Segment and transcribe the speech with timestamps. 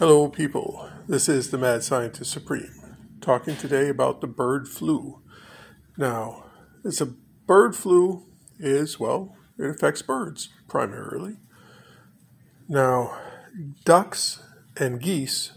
[0.00, 0.90] Hello, people.
[1.06, 5.22] This is the Mad Scientist Supreme, talking today about the bird flu.
[5.96, 6.46] Now,
[6.84, 7.14] it's a
[7.46, 8.24] bird flu
[8.58, 11.36] is well, it affects birds primarily.
[12.68, 13.16] Now,
[13.84, 14.42] ducks
[14.76, 15.52] and geese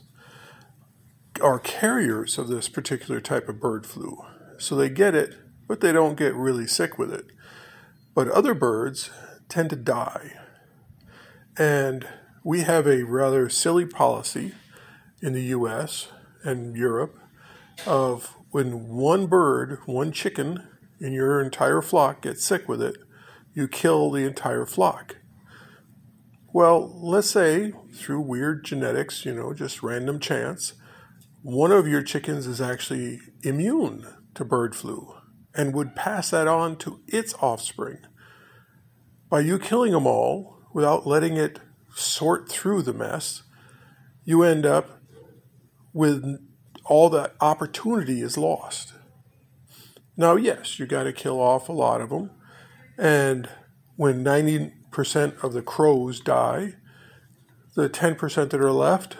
[1.42, 4.24] are carriers of this particular type of bird flu,
[4.60, 5.34] so they get it,
[5.68, 7.26] but they don't get really sick with it.
[8.14, 9.10] But other birds
[9.50, 10.34] tend to die,
[11.58, 12.08] and
[12.48, 14.54] we have a rather silly policy
[15.22, 16.08] in the US
[16.44, 17.20] and Europe
[17.86, 20.66] of when one bird, one chicken
[20.98, 22.96] in your entire flock gets sick with it,
[23.54, 25.18] you kill the entire flock.
[26.54, 30.72] Well, let's say through weird genetics, you know, just random chance,
[31.42, 35.14] one of your chickens is actually immune to bird flu
[35.54, 37.98] and would pass that on to its offspring.
[39.30, 41.60] By you killing them all without letting it
[41.98, 43.44] sort through the mess,
[44.24, 45.02] you end up
[45.94, 46.40] with
[46.86, 48.94] all that opportunity is lost.
[50.16, 52.32] Now, yes, you got to kill off a lot of them.
[52.98, 53.50] And
[53.96, 56.74] when 90% of the crows die,
[57.76, 59.18] the 10% that are left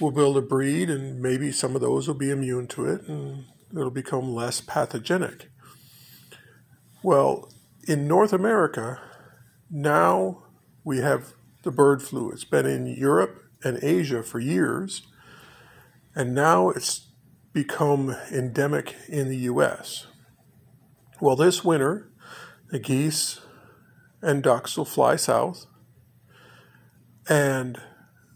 [0.00, 3.44] will build a breed, and maybe some of those will be immune to it, and
[3.70, 5.48] it'll become less pathogenic.
[7.02, 7.52] Well,
[7.86, 9.00] in North America,
[9.70, 10.42] now
[10.84, 11.34] we have
[11.66, 12.30] the bird flu.
[12.30, 15.02] It's been in Europe and Asia for years,
[16.14, 17.08] and now it's
[17.52, 20.06] become endemic in the US.
[21.20, 22.08] Well, this winter,
[22.70, 23.40] the geese
[24.22, 25.66] and ducks will fly south
[27.28, 27.82] and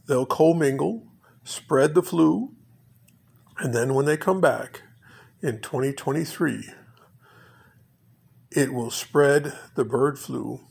[0.08, 1.06] they'll commingle,
[1.44, 2.52] spread the flu,
[3.58, 4.82] and then when they come back
[5.40, 6.68] in 2023,
[8.50, 10.62] it will spread the bird flu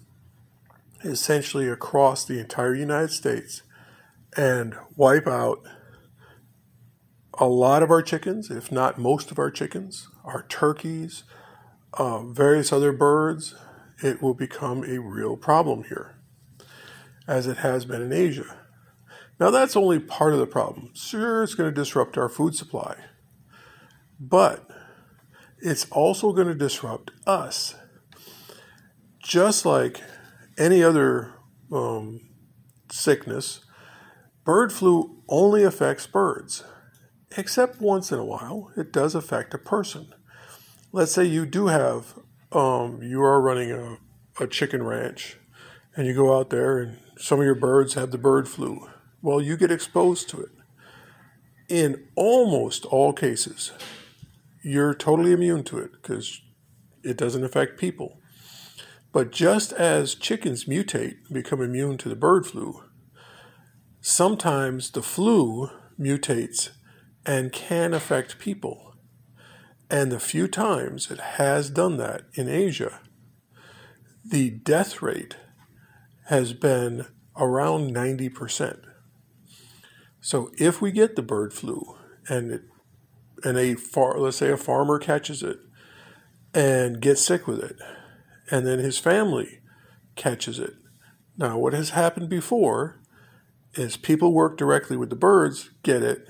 [1.03, 3.63] essentially across the entire United States
[4.35, 5.59] and wipe out
[7.39, 11.23] a lot of our chickens, if not most of our chickens, our turkeys,
[11.93, 13.55] uh, various other birds.
[14.01, 16.15] It will become a real problem here,
[17.27, 18.57] as it has been in Asia.
[19.39, 20.91] Now, that's only part of the problem.
[20.93, 22.95] Sure, it's going to disrupt our food supply,
[24.19, 24.69] but
[25.59, 27.75] it's also going to disrupt us.
[29.19, 30.01] Just like
[30.59, 31.33] any other
[31.71, 32.19] um,
[32.91, 33.61] sickness,
[34.43, 36.63] bird flu only affects birds,
[37.37, 40.13] except once in a while it does affect a person.
[40.91, 42.15] Let's say you do have,
[42.51, 43.97] um, you are running a,
[44.43, 45.37] a chicken ranch
[45.95, 48.87] and you go out there and some of your birds have the bird flu.
[49.21, 50.49] Well, you get exposed to it.
[51.67, 53.71] In almost all cases,
[54.63, 56.41] you're totally immune to it because
[57.03, 58.19] it doesn't affect people.
[59.11, 62.83] But just as chickens mutate and become immune to the bird flu,
[64.01, 66.69] sometimes the flu mutates
[67.25, 68.95] and can affect people.
[69.89, 73.01] And the few times it has done that in Asia,
[74.23, 75.35] the death rate
[76.27, 78.81] has been around 90%.
[80.21, 81.97] So if we get the bird flu
[82.27, 82.61] and it,
[83.43, 85.57] and a far, let's say a farmer catches it
[86.53, 87.77] and gets sick with it,
[88.51, 89.59] and then his family
[90.15, 90.73] catches it.
[91.37, 92.99] Now, what has happened before
[93.75, 96.27] is people work directly with the birds, get it,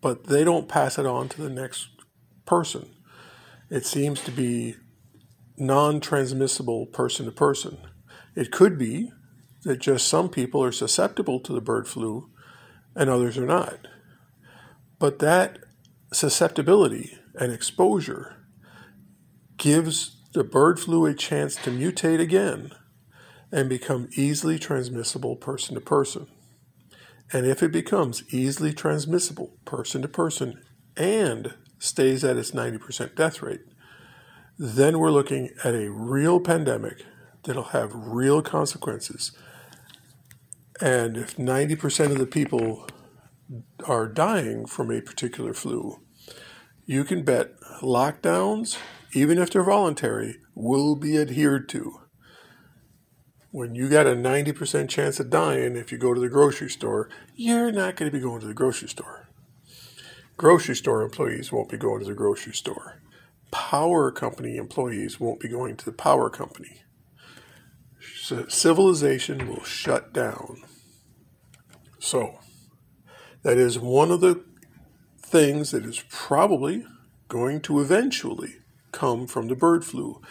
[0.00, 1.88] but they don't pass it on to the next
[2.44, 2.90] person.
[3.70, 4.76] It seems to be
[5.56, 7.78] non transmissible person to person.
[8.34, 9.12] It could be
[9.62, 12.30] that just some people are susceptible to the bird flu
[12.94, 13.86] and others are not.
[14.98, 15.58] But that
[16.12, 18.44] susceptibility and exposure
[19.56, 22.72] gives the bird flu a chance to mutate again
[23.52, 26.26] and become easily transmissible person to person.
[27.32, 30.60] And if it becomes easily transmissible person to person
[30.96, 33.60] and stays at its 90% death rate,
[34.58, 37.04] then we're looking at a real pandemic
[37.44, 39.32] that'll have real consequences.
[40.80, 42.88] And if 90% of the people
[43.86, 46.00] are dying from a particular flu,
[46.86, 48.78] you can bet lockdowns
[49.14, 52.00] even if they're voluntary, will be adhered to.
[53.50, 57.08] When you got a 90% chance of dying if you go to the grocery store,
[57.36, 59.28] you're not going to be going to the grocery store.
[60.36, 63.00] Grocery store employees won't be going to the grocery store.
[63.52, 66.82] Power company employees won't be going to the power company.
[68.48, 70.64] Civilization will shut down.
[72.00, 72.40] So,
[73.42, 74.42] that is one of the
[75.18, 76.84] things that is probably
[77.28, 78.56] going to eventually
[78.94, 80.22] come from the bird flu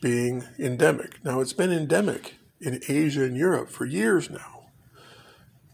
[0.00, 1.22] being endemic.
[1.24, 4.66] Now, it's been endemic in Asia and Europe for years now.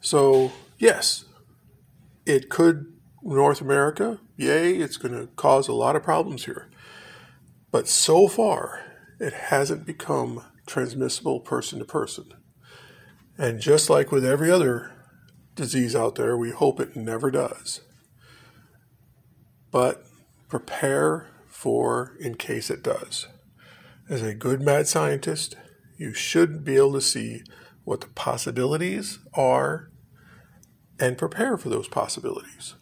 [0.00, 1.26] So, yes,
[2.24, 2.92] it could,
[3.22, 6.70] North America, yay, it's going to cause a lot of problems here.
[7.70, 8.80] But so far,
[9.20, 12.32] it hasn't become transmissible person to person.
[13.36, 14.92] And just like with every other
[15.54, 17.82] disease out there, we hope it never does.
[19.70, 20.06] But
[20.48, 21.28] prepare
[21.60, 23.28] for in case it does.
[24.08, 25.56] As a good mad scientist,
[25.98, 27.42] you should be able to see
[27.84, 29.90] what the possibilities are
[30.98, 32.76] and prepare for those possibilities.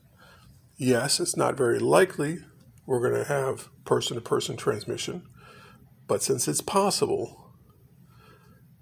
[0.77, 2.39] Yes, it's not very likely
[2.87, 5.23] we're going to have person to person transmission,
[6.07, 7.53] but since it's possible,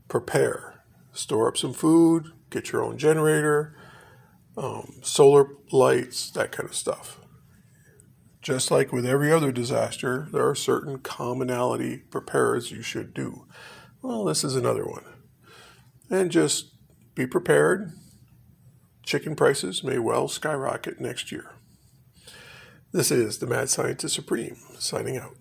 [0.09, 0.83] prepare.
[1.15, 3.75] Store up some food, get your own generator,
[4.59, 7.19] um, solar lights, that kind of stuff.
[8.47, 13.45] Just like with every other disaster, there are certain commonality prepares you should do.
[14.03, 15.03] Well, this is another one.
[16.11, 16.77] And just
[17.17, 17.91] be prepared.
[19.03, 21.57] Chicken prices may well skyrocket next year.
[22.93, 25.37] This is the Mad Scientist Supreme signing out.